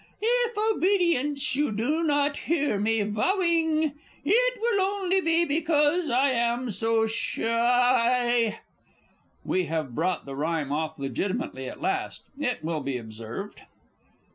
[0.23, 3.91] If obedience you do not hear me vowing,
[4.25, 8.61] It will only be because I am so shy.
[9.45, 13.61] [_We have brought the rhyme off legitimately at last, it will be observed.